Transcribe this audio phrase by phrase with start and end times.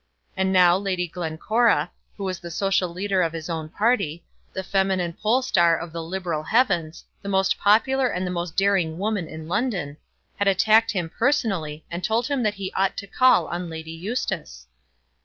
[0.35, 5.13] And now Lady Glencora, who was the social leader of his own party, the feminine
[5.13, 9.47] pole star of the Liberal heavens, the most popular and the most daring woman in
[9.47, 9.97] London,
[10.37, 14.65] had attacked him personally, and told him that he ought to call on Lady Eustace!